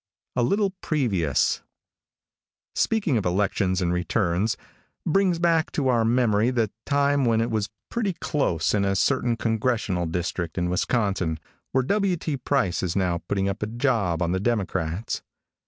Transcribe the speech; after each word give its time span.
A 0.35 0.41
LITTLE 0.41 0.71
PREVIOUS. 0.81 1.61
|SPEAKING 2.73 3.17
of 3.17 3.25
elections 3.27 3.83
and 3.83 3.93
returns, 3.93 4.57
brings 5.05 5.37
back 5.37 5.71
to 5.73 5.89
our 5.89 6.03
memory 6.03 6.49
the 6.49 6.71
time 6.87 7.23
when 7.23 7.39
it 7.39 7.51
was 7.51 7.69
pretty 7.89 8.13
close 8.13 8.73
in 8.73 8.83
a 8.83 8.95
certain 8.95 9.37
congressional 9.37 10.07
district 10.07 10.57
in 10.57 10.71
Wisconsin, 10.71 11.39
where 11.71 11.83
W. 11.83 12.17
T. 12.17 12.35
Price 12.35 12.81
is 12.81 12.95
now 12.95 13.19
putting 13.27 13.47
up 13.47 13.61
a 13.61 13.67
job 13.67 14.23
on 14.23 14.31
the 14.31 14.39
Democrats. 14.39 15.21